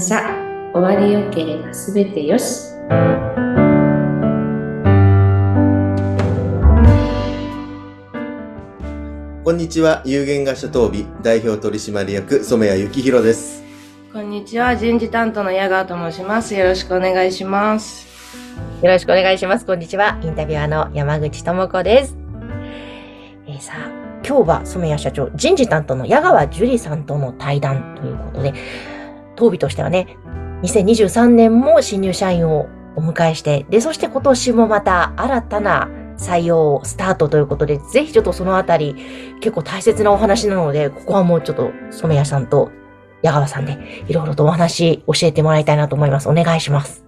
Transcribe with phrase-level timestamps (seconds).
[0.00, 0.34] さ
[0.72, 2.70] 終わりよければすべてよし。
[9.44, 13.62] こんにちは有限会社東美代表取締役染谷幸宏です。
[14.12, 16.54] こんにちは人事担当の矢川と申します。
[16.54, 18.08] よろしくお願いします。
[18.82, 19.66] よろしくお願いします。
[19.66, 22.16] こんにちはインタビュアーの山口智子です。
[23.46, 23.90] えー、さあ
[24.26, 28.54] 今日は染谷社長人事担当の矢川樹里さんとの対談ということで
[29.40, 30.18] 当美としてはね、
[30.62, 38.94] 2023年も新入社員をお迎えして、で、そして今年もまた新たな採用スタートということで、ぜひちょっとそのあたり、
[39.40, 42.70] 結構大切なお話なので、ここはもうちょっと染谷さんと
[43.22, 46.28] 矢川さんで、いろいろとお話教えてもらいたいなと思います。
[46.28, 47.04] お願いします。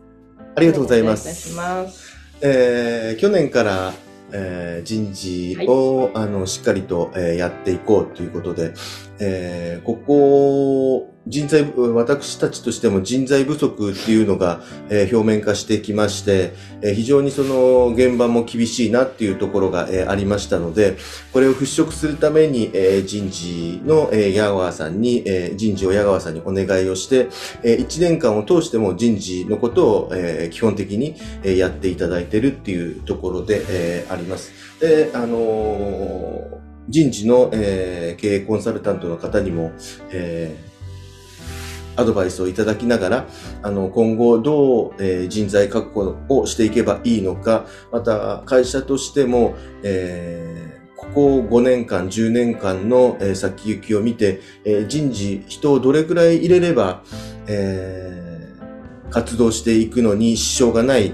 [0.56, 1.54] ありがとうございます。
[1.54, 3.92] ますえー、去年から、
[4.32, 8.72] えー、人事を、はい、あのしっかりと、えー、やっていこうということで、
[9.20, 16.52] えー、ここ人材、私たちとしても人材不足っていうのが、表面化してきまして、
[16.94, 20.96] 非常にその現場も厳しいなっていうところが、ありましたので、
[21.32, 22.72] これを払拭するために、
[23.06, 27.28] 人事の、矢川さんに、人事を矢川さんにお願いをして、
[27.62, 30.12] え、1年間を通しても人事のことを、
[30.50, 31.14] 基本的に、
[31.44, 34.50] やっていただいてるっていうところで、あります。
[34.80, 36.48] で、あの、
[36.88, 39.70] 人事の、経営コンサルタントの方にも、
[40.10, 40.71] えー
[41.96, 43.26] アドバイスをいただきながら、
[43.62, 57.02] あの、今後どう、え、人材確保をしていけばいいのか、また会社としても、えー、ここ5年間、10年間の、え、先行きを見て、え、人事、人をどれくらい入れれば、
[57.46, 61.12] えー、活動していくのに支障がない、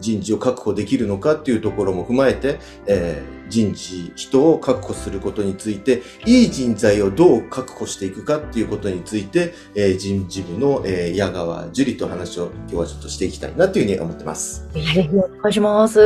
[0.00, 14.68] 人事を確保できるのかっていうところも踏まえて、えー、人事、人を確保することについて、いい人材をどう確保していくかっていうことについて、えー、人事部の、えー、矢川樹里と話を今日はちょっとしていきたいなというふうに思ってます。
[14.72, 16.00] ぜひお願いします。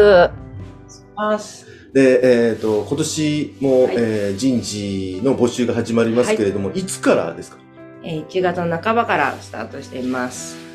[1.93, 7.59] で、えっ、ー、と、今年も、はい、えー、人事の募集が始まりますけれども、はい、いつからですか？
[8.05, 10.68] えー、1月の半ばからスタートしています。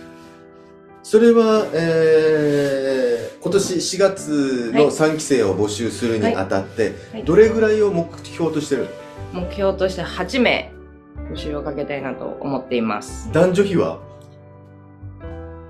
[1.04, 8.88] それは、えー、今年4月の3期生を募集するにあたって、はい、どれぐらいを目標としてる
[9.34, 10.72] 目標として8名
[11.30, 13.30] 募集をかけたいなと思っています。
[13.34, 14.00] 男女比は？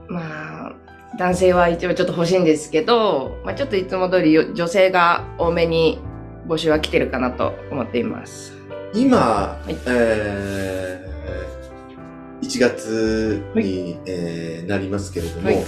[0.08, 0.76] まあ、
[1.18, 6.00] 男性は一応ちょっと欲しいんですけど、まあ、ちょっといつも通り女性が多めに
[6.48, 8.54] 募集は来てるかなと思っています。
[8.94, 11.03] 今、はい、えー
[12.44, 15.64] 1月に、はい、えー、なりますけれども、はい、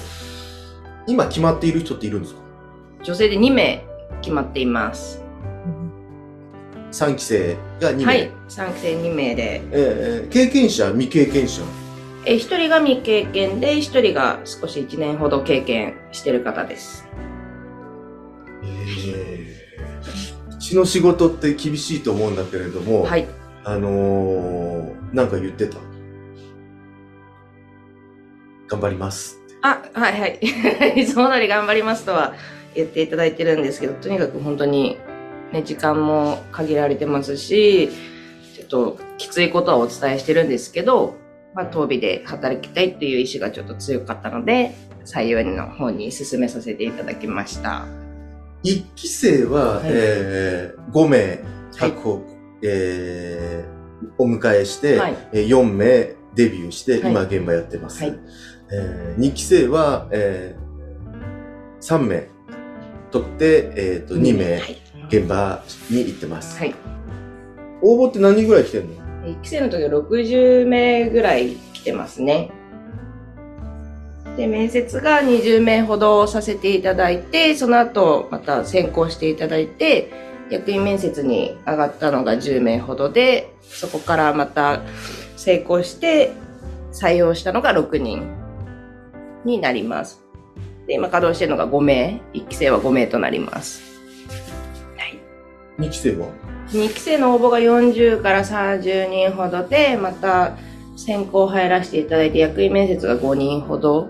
[1.08, 2.42] 今決まっている人っているんですか？
[3.04, 3.84] 女性で2名
[4.22, 5.22] 決まっています。
[6.92, 8.06] 3期生が2名。
[8.06, 9.62] はい、3期生2名で。
[9.72, 11.62] えー、経験者、未経験者
[12.26, 17.08] えー、1人が未経験で、1人が少し1年ほど経験してる方です。
[18.64, 23.28] えー、うちの仕事って厳しいと思うんだけれども、はい。
[23.64, 25.78] あのー、なんか言ってた？
[28.68, 29.40] 頑張ります。
[29.62, 30.40] あ、はいはい。
[31.02, 32.34] いつも通り頑張りますとは
[32.76, 34.98] 言っていただいてるんですけど、とにかく本当に
[35.52, 37.90] ね、時間も限られてますし、
[38.56, 41.16] ちょっときついことはお伝えしてるんですけど、
[41.54, 44.76] まあ、当美で働きたいっていう意志がちょっと強かったので、
[45.06, 47.86] 採用の方に進めさせていただきました。
[48.64, 51.40] 1期生は、はい、えー、5名
[51.78, 52.24] 確保、はい、
[52.64, 58.04] えー、お迎えして、はい、4名デビューして、今現場やってます。
[58.04, 58.20] はい
[58.72, 62.28] えー、2期生は、えー、3名
[63.12, 64.62] 取って、えっ、ー、と、2名、
[65.08, 66.58] 現場に行ってます。
[66.58, 66.76] はい。
[67.82, 68.92] 応募って何人ぐらい来てるの
[69.26, 72.52] ?1 期生の時は60名ぐらい来てますね。
[74.36, 80.12] で、面接が20名ほどさせていただいて、その後また選考していただいて、
[80.50, 84.82] 役員面接に上がったのが10名ほどで、そこからまた
[85.38, 86.34] 成功して
[86.92, 88.45] 採用したのが6人
[89.46, 90.26] になります。
[90.88, 92.22] で、今稼働してるのが5名。
[92.34, 93.82] 1期生は5名となります。
[94.98, 95.20] はい。
[95.80, 96.28] 2期生は
[96.70, 100.58] ?2 期生の応募が40から30人ほどで、また
[100.96, 104.10] 選考入らせていただいて役員面接が5人ほど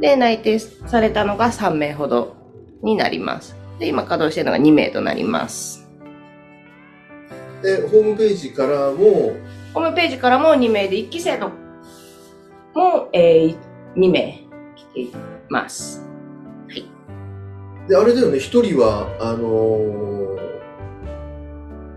[0.00, 2.36] で内定されたのが3名ほど
[2.82, 3.56] になります。
[3.78, 5.88] で、今稼働してるのが2名となります。
[7.62, 9.34] で、ホームページからも？
[9.72, 11.50] ホームページからも2名で、1期生の
[12.74, 13.56] も、えー、
[13.94, 14.49] 2名
[14.94, 15.12] い
[15.48, 16.06] ます。
[16.68, 16.84] はい。
[17.88, 19.78] で、あれだよね、一人は、あの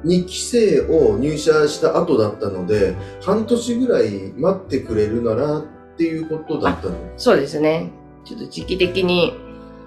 [0.04, 7.92] ー、2期生を入社した後だったので、半年ぐらい待ってくれるならっっていうことだったのそうですね。
[8.26, 9.34] ちょっと時期的に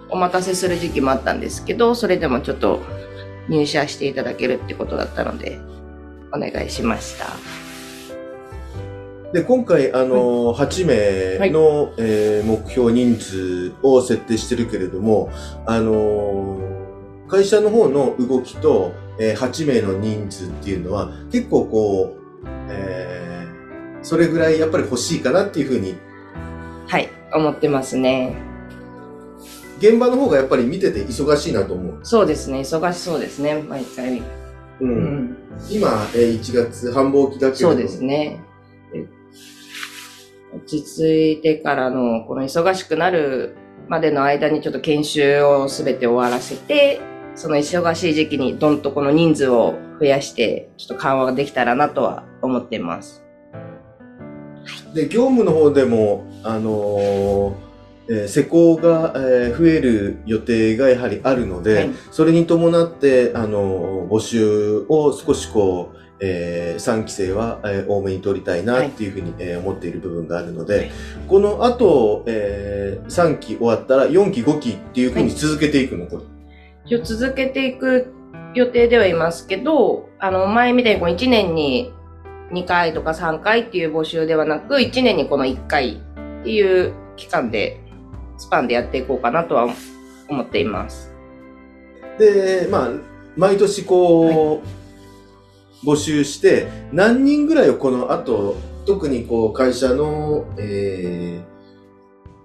[0.09, 2.81] お待たせする時期もあったんですけど、それでもちょっと
[3.49, 5.59] 入社していただけるってことだったので、
[6.33, 7.27] お願いしました。
[9.33, 15.31] で、今回、あの、8名の、えー目標人数を設定してるけれども、
[15.67, 16.59] あの、
[17.29, 23.27] 会社の方の動きと、えー8名の人数っていうのは、結構こう、えー
[24.03, 25.97] それぐらいやっぱり欲しいかなっていうふうに、
[26.87, 28.37] はい、思ってますね。
[29.79, 31.99] 現場の方がやっぱり見てて忙しいなと思う。
[32.05, 34.19] そうですね、忙しそうですね、毎回。
[34.21, 34.23] う。
[34.83, 34.91] うん
[35.31, 35.37] ん、
[35.69, 37.73] 今、えー1月繁忙期だけれども。
[37.73, 38.41] そうですね。
[40.57, 43.57] で落ち着いてからの、この忙しくなる
[43.89, 47.01] までの間にちょっと研修をすべて終わらせて、
[47.35, 53.25] その忙しい時期にどんとこの人数を増やして、ちょっと緩和ができたらなとは思っています。
[54.95, 57.67] で、業務の方でも、あのー
[58.09, 70.91] えー施工が、えー増える予定がやはりあるので、はいそれに伴って、あのー募集を少しこう、え3期生は、えー多めに取りたいなっていうふうに、えー思っている部分があるので、はい。
[71.29, 76.23] この後、え3期終わったら4期5期っていうふうに続けていくの、これ。
[76.87, 78.13] 一応続けていく
[78.55, 81.93] 予定ではいますけど、あの、前みたいにこう1年に
[82.53, 86.01] 2回とか3回っていう募集ではなく、1年にこの1回
[86.41, 87.81] っていう期間で、
[88.39, 89.69] スパンでやっていこうかなとは
[90.29, 91.13] 思っています。
[92.19, 92.91] で、まあ、
[93.37, 94.76] 毎年こう、
[95.85, 98.57] 募集して、何人ぐらいをこの後、
[98.87, 101.43] 特にこう、会社の、え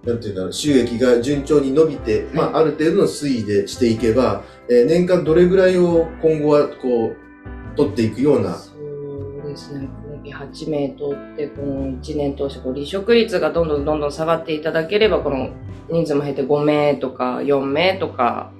[0.04, 9.88] ー、なんていうんだろう、収益が順調に伸びて、まあ、ある程度の推移でしていけば、えー年間どれぐらいを今後はこう、取っていくような、そうですね。
[10.22, 15.50] 今期8名取って、この1年通してこう離職率がどんどんどんどん下がっていただければ、この
[15.90, 18.52] 人数も減って5名とか4名とか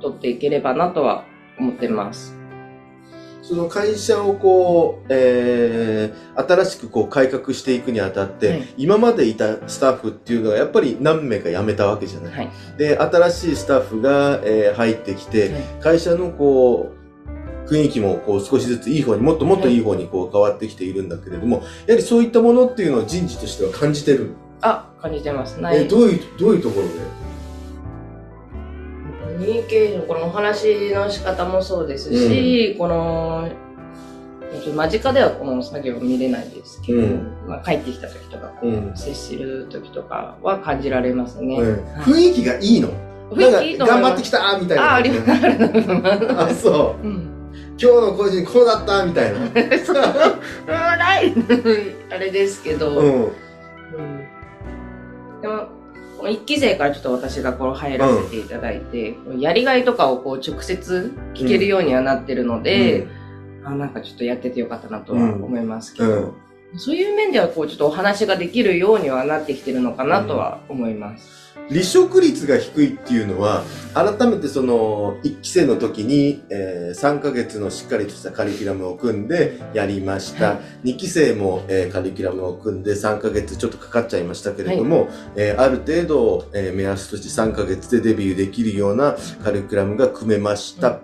[0.00, 1.24] 取っていければなとは
[1.58, 2.37] 思ってます。
[3.48, 12.34] その会社をこう、えー、新しくこう改革していくにあたって、はい今までいたスタッフっていうのはやっぱり何名か辞めたわけじゃない。
[12.34, 12.50] はい。
[12.76, 16.92] で、新しいスタッフが、えー入ってきて、はい会社のこ
[17.66, 24.32] う、雰囲気もこう少しずついい方にもっともっといい方にこう変わってきているんだけれども、やはりそういったものっていうのを人事としては感じてる。
[24.60, 25.58] あ、感じてます。
[25.60, 25.88] なえい。
[25.88, 26.92] どういう、どういうところで？
[29.38, 33.48] コミュニケーション、このお話の仕方もそうですし、この、
[34.52, 38.92] ちょっと間近ではこの作業を見れないですけど、うんまあ、帰ってきた時とか、うん。
[38.96, 41.56] 接する時とかは感じられますね。
[41.56, 42.88] うん雰囲気がいいの？
[43.30, 44.82] 雰囲気いいと思頑張ってきたみたいな。
[44.90, 45.30] あ、あります。
[46.36, 46.48] あ。
[46.52, 47.06] そう。
[47.06, 47.28] うん。
[47.80, 49.38] 今日の個人こうだったみたいな。
[52.10, 53.22] あれですけど、うん。
[53.22, 53.32] うん
[55.40, 55.77] でも、
[56.28, 63.06] この一期生からちょっと私がこう入らせていただいて、やりがいとかをこう直接聞けるようにはなってるので、
[63.64, 66.34] あなんかちょっとやっててよかったなとは思いますけど、
[66.72, 66.78] うん。
[66.78, 71.47] そういう面ではこうちょっとお話ができるようにはなってきてるのかなとは思います。
[71.70, 73.62] 離職率が低いっていうのは、
[73.94, 80.50] 改めてその、1期生の時に、えー3ヶ月のしっかりとしたカリキュラムを組んでやりました。
[80.52, 91.00] は2期生も、えーカリキュラムを組んで3ヶ月ちょっとかかっちゃいましたけれども、えーある程度、えー目安として3ヶ月でデビューできるようなカリキュラムが組めました。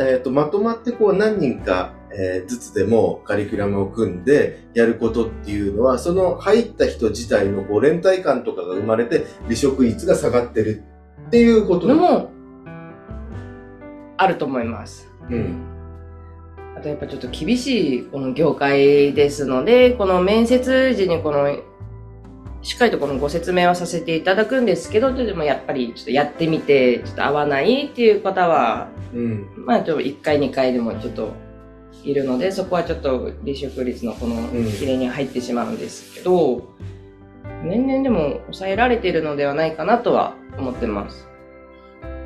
[0.00, 10.82] えーとまとまってこう何人か、えーずつでもカリキュラムを組んでやることっていうのは、その入った人自体のこう連帯感とかが生まれて離職率が下がってる
[11.26, 12.30] っていうことのも、
[14.16, 15.08] あると思います。
[15.30, 15.62] うん。
[16.76, 21.56] あとやっぱちょっと厳しいこの業界ですので、この面接時にこの、
[22.62, 29.46] しっかりとこのご説明はさせていただくんですけど、でもやっぱりちょっとやってみて、ちょっと合わないっていう方は、うん。
[29.56, 31.32] まあちょっと1回2回でもちょっと
[32.02, 36.68] いるので、そこはちょっと離職率のこのん比例に入ってしまうんですけど、
[37.64, 41.26] 年々でも抑えられているのではないかなとは思ってます。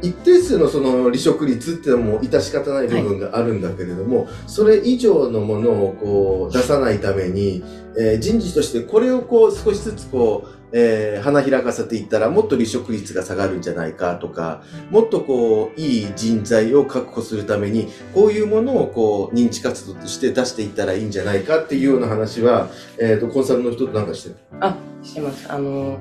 [0.00, 7.64] 一定数のその離職率っていうのはもう致し方ない部分があるんだけれども、それ以上のものをこう出さないために、
[7.98, 22.68] えー人事としてこれをこう少しずつこう、えー花開かせていったらもっと離職率が下がるんじゃないかとか、もっとこういい人材を確保するために、こういうものをこう認知活動として出していったらいいんじゃないかっていうような話は、
[23.00, 24.36] えっ、と、コンサルの人となんかしてる？
[24.60, 25.50] あ、してます。
[25.52, 25.98] あの、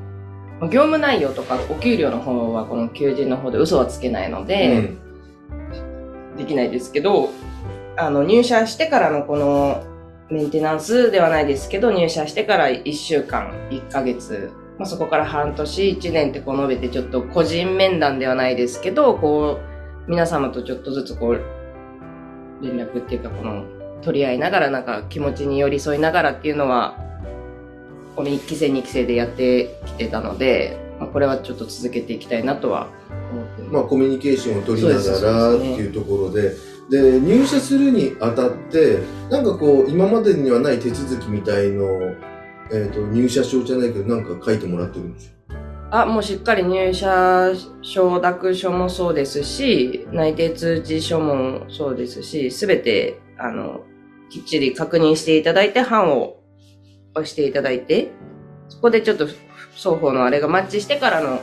[0.64, 4.94] 業務内容とかお給料の方はこの求人の方で嘘はつけないので、
[6.38, 7.30] できないですけど、
[7.96, 9.84] あの、入社してからのこの
[10.30, 19.60] メンテナンスではないですけど、入社してから1週間、1ヶ月、まあ、そこから半年、1年ってこう述べて、ちょっと個人面談ではないですけど、こ
[20.08, 21.42] う、皆様とちょっとずつこう、
[22.62, 23.66] 連絡っていうか、この、
[24.02, 26.98] 取り合いながら、なんか気持ちに寄り添いながらっていうのは、
[28.16, 32.88] この1期生、2期生でやってきてたので、まあ、これはちょっと続けていきたいなとは
[33.32, 33.74] 思ってます。
[33.74, 36.54] まあ、コミュニケーションを取りながらっていうところで、
[36.90, 41.86] で、入社するにあたって、なんかこう、今までにはない手続きみたいの、
[42.72, 45.30] えっ、と、入社証じゃないけど、なんか書いてもらってるんでし
[45.90, 53.82] あ、もうしっかり入社承諾書もそうですし、内定通知書もそうですし、すべて、あの、
[54.30, 56.38] きっちり確認していただいて、版を
[57.14, 58.12] 押していただいて、
[58.68, 59.28] そこでちょっと
[59.76, 61.40] 双方のあれがマッチしてからの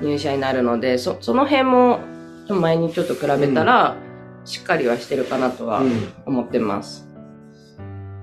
[0.00, 2.00] 入社になるので、そ、その辺も
[2.48, 3.96] 前にちょっと比べたら、
[4.44, 5.82] しっかりはしてるかなとは。
[6.26, 7.08] 思ってます。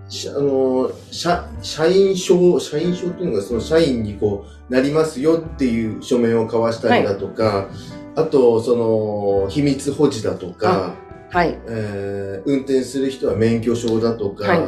[0.08, 7.70] しあの、社、社員証、社員証っていうのがその社員にこう、なりますよっていう書面を交わしたりだとか、
[8.16, 10.96] あと、その、秘密保持だとか、
[11.30, 11.58] はい。
[11.68, 14.60] えー運転する人は免許証だとか、はい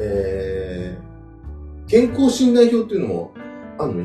[0.00, 3.32] えー健康診断票っていうのも
[3.78, 3.94] ある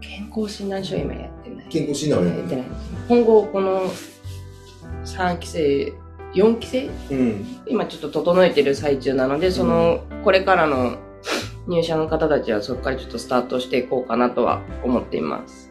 [0.00, 1.66] 健康診断書今やってない。
[1.68, 2.56] 健康診断はややって。
[2.56, 2.66] ない。
[3.08, 3.82] 今後、この
[5.04, 5.92] 3期生、
[6.34, 6.90] 4期生？
[7.10, 7.46] うん。
[7.66, 10.98] 今ちょっと整えてる最中なので、その、これからの
[11.66, 15.70] 入社の方たちはそこからちょっとスタートしていこうかなとは思っています。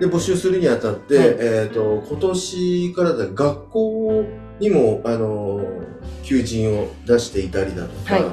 [0.00, 4.24] で、募集するにあたって、はいえっ、と、今年からだ学校
[4.58, 5.64] にも、あの、
[6.24, 8.24] 求人を出していたりだとか、はい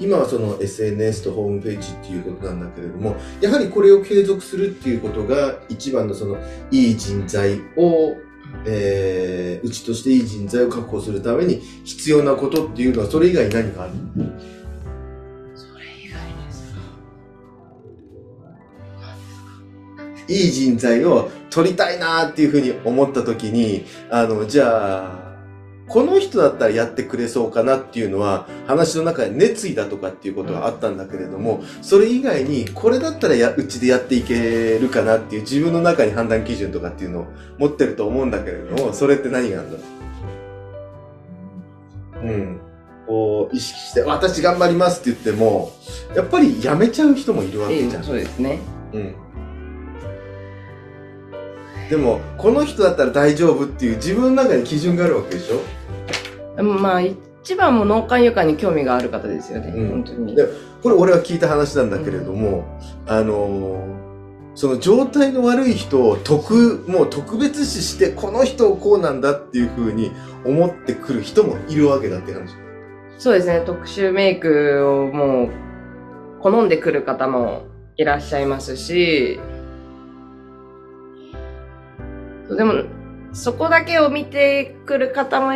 [0.00, 6.36] 今はその SNS とホームページっていうことなんだけれども、やはりこれを継続するっていうことが一番のその
[6.70, 8.16] いい人材を、
[8.66, 13.92] えー、うちとしていい人材を確保するために必要なことっていうのはそれ以外に何かある？
[15.54, 16.74] それ以外です。
[16.74, 16.80] か
[20.28, 25.27] いい人材を取りたいなっていうふうに思った時に、あの、じゃあ、
[25.88, 37.26] この人だったらやってくれそうかなっていうのは、話の中で熱意だとかっていうことがあったんだけれども、それ以外に、これだったらや、うちでやっていけるかなっていう自分の中に判断基準とかっていうのを
[37.58, 39.78] 持ってると思うんだけれども、それって何があるんだ
[42.22, 42.60] うん。
[43.06, 45.72] こう、意識して、私頑張りますって言っても、
[46.14, 48.04] やっぱりやめちゃう人もいるわええけじゃん。
[48.04, 48.58] そうですね。
[48.92, 49.14] うん。
[51.88, 55.62] でも、この人だったら大丈夫っていう自分の中に基準があるわけでしょ？
[56.62, 59.72] まあ、一番も脳幹床に興味がある方ですよね。
[59.74, 60.36] うん本当に。
[60.36, 60.46] で
[60.82, 62.64] これ俺は聞いた話なんだけれども、
[63.06, 64.08] あのー
[64.58, 70.10] その状態の悪い人を特、もう特別視して、この人をこうなんだっていうふうに
[70.44, 72.56] 思ってくる人もいるわけだって話。
[73.18, 73.62] そうですね。
[73.64, 75.50] 特殊メイクをもう
[76.40, 79.38] 好んでくる方もいらっしゃいますし、
[82.50, 82.82] でも、
[83.32, 85.52] そこだけを見てくる方も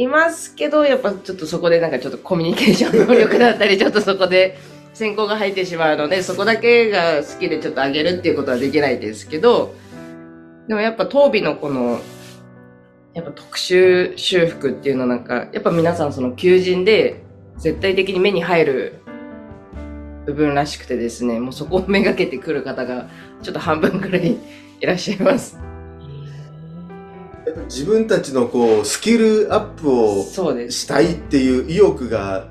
[0.00, 4.58] いますけど、やっぱちょっとそこでなんかちょっとコミュニケーション能力だったり、ちょっとそこで
[4.94, 9.74] 先行が入ってしまうので、 そこだけが好きでちょっと上げるっていうことはできないですけど、
[10.68, 12.00] でもやっぱ当備のこの、
[13.12, 17.22] やっぱ特殊修復っていうのなんか、やっぱ皆さんその求人で
[17.58, 19.00] 絶対的に目に入る
[20.26, 23.08] 部分らしくてですね、もうそこをめがけてくる方が
[23.42, 24.36] ちょっと半分くらい
[24.80, 25.69] いらっしゃいます。
[27.50, 30.24] やっぱ自分たちのこう、スキルアップを。
[30.70, 32.48] したいっていう意欲が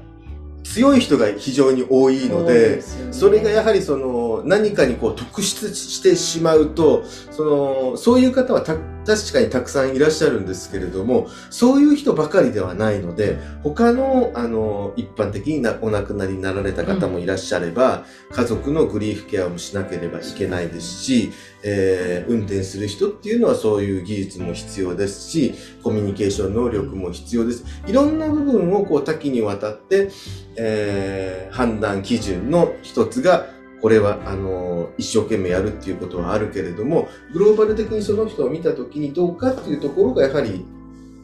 [0.63, 8.75] 強い人が非常に多いので、それがやはりその何かにこう特出してしまうと、その、そういう方はた
[9.09, 21.31] 確かにたくさんいらっしゃるんですけれども、そういう人ばかりではないので、他の、あの、一般的になお亡くなりになられた方もいらっしゃれば、家族のグリーフケアもしなければいけないですし、
[21.63, 27.65] えー運転する人っていうのはそういう技術も必要ですし、コミュニケーション能力も必要です。
[27.87, 30.11] いろんな部分をこう多岐にわたって、
[30.55, 33.47] えー判断基準の一つが、
[33.81, 40.65] これは、あの、一生懸命やるっていうことはあるけれども、グローバル的にその人を見たときにどうかっていうところが、やはり、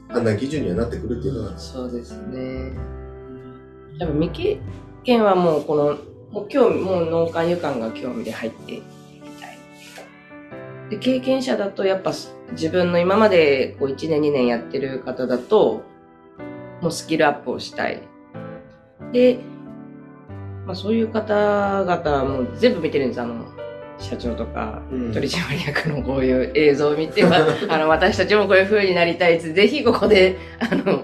[0.09, 2.71] 判断基準にはなってくるっていうのが、そうですね。
[3.99, 4.59] 多分未経
[5.03, 5.97] 験はもうこの、
[6.31, 8.81] もう興味、もう脳幹湯感が興味で入っていき
[9.41, 9.57] たい。
[10.89, 12.13] で、経験者だとやっぱ
[12.51, 15.83] 自分の今までこう1年2年やってる方だと、
[16.81, 18.01] もうスキルアップをしたい。
[19.11, 19.39] で、
[20.65, 23.21] まあそういう方々はもう全部見てるんです。
[23.21, 23.45] あの、
[23.99, 29.53] 社長とか、うん取締役のこういう映像を見ては、 あの、私たちもこういう風になりたいです。
[29.53, 31.03] ぜひここで、あの、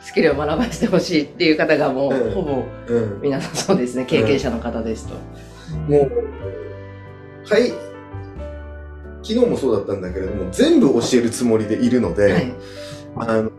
[0.00, 3.20] スキルを学ばせてほしいっていう方がもう、うんほぼうん。
[3.22, 5.14] 皆さんそうですね、経験者の方ですと。
[5.88, 6.12] もう、
[7.48, 7.68] はい、
[9.22, 12.54] 昨日もそうだったんだけれども、全部教えるつもりでいるので、はい。
[13.16, 13.50] あの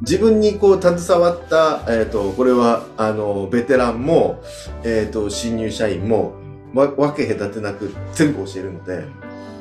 [0.00, 4.42] 自分にこう携わった、えっ、と、これは、あの、ベテランも、
[4.82, 6.34] えっ、と、新入社員も、
[6.74, 9.04] わ、分け隔てなく全部教えるので、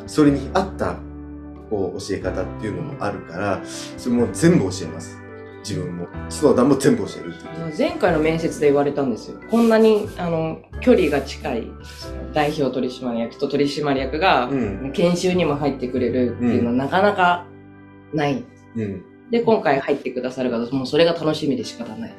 [0.07, 0.95] それに合った、
[1.69, 3.61] こう、教え方っていうのもあるから、
[3.97, 5.17] それも全部教えます。
[5.59, 6.07] 自分も。
[6.29, 7.33] 角田も全部教える。
[7.77, 9.39] 前回の面接で言われたんですよ。
[9.51, 11.67] こんなに、あの、距離が近い
[12.33, 14.91] 代表取締役と取締役が、うん。
[14.93, 17.45] 研修にも入ってくれるっていうのはなかなか
[18.13, 18.45] ない。
[18.75, 19.03] うん。
[19.31, 22.13] で、今回入ってくださる方、もうそれが楽しみで仕方ない。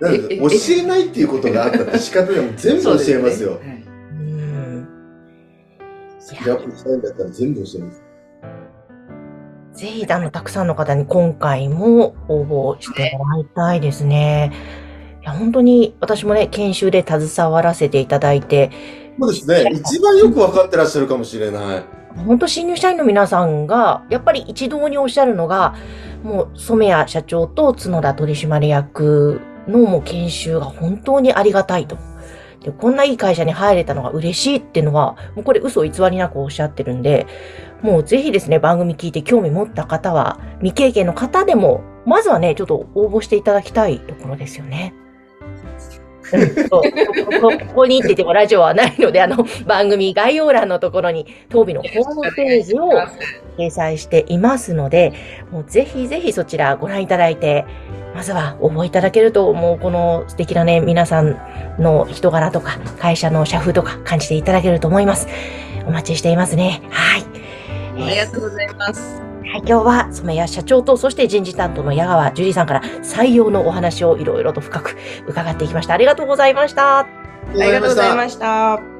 [0.00, 0.18] な教
[0.76, 3.52] えないっていうことがあったって仕方でも全部教えますよ。
[3.52, 4.88] はいうん。
[6.18, 8.02] スキルアップしたいんだったら全部教えます。
[9.74, 12.44] ぜひ、あの、たくさんの方に今回も応
[12.76, 14.52] 募してもらいたいですね。
[15.22, 18.70] いや、本当に私もね、研修で携わらせていただいて、
[19.18, 19.70] そうですね。
[19.72, 22.03] 一番よく分かってらっしゃるかもしれない。
[22.16, 25.74] 本当新入社員の皆さんが、やっぱり一堂におっしゃるのが、
[26.22, 31.98] もう染谷社長と角田取締役のもう研修が本当にありがたいと。
[32.60, 37.26] で、こんないい会社に入れたのが嬉しいっていうのは、もうこれ嘘偽りなくおっしゃってるんで、
[37.82, 44.94] もうぜひですね、番組聞いて興味持った方は、未経験の方でも、まずはね、ちょっと応募していただきたいところですよね。
[46.24, 46.80] そうこ
[47.40, 52.90] こここにっててもラジオはないので、あの、番組概要欄のところに、当日のホームページを
[53.58, 55.12] 掲載していますので、
[55.50, 57.64] もうぜひぜひそちらご覧いただいて、
[58.14, 61.36] まずは応募いただけると、もうこの素敵なね、皆さん
[61.78, 65.28] の人柄とか、会社の社風とか感じていただけると思います。
[65.86, 66.82] お待ちしていますね。
[66.90, 67.24] はい。
[68.02, 69.23] ありがとうございます。
[69.52, 75.94] はい、今日は染谷社長と、そして人事担当の矢川樹里さんから採用のお話をいろいろと深く伺っていきました。
[75.94, 77.00] ありがとうございました。
[77.00, 77.06] あ
[77.52, 78.93] りがとうございました。